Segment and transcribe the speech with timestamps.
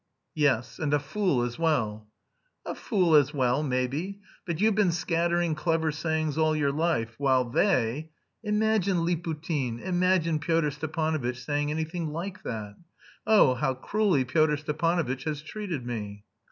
[0.33, 2.07] "Yes, and a fool as well."
[2.65, 4.19] "A fool as well, maybe.
[4.47, 8.09] But you've been scattering clever sayings all your life, while they....
[8.43, 12.77] Imagine Liputin, imagine Pyotr Stepanovitch saying anything like that!
[13.27, 16.23] Oh, how cruelly Pyotr Stepanovitch has treated me!"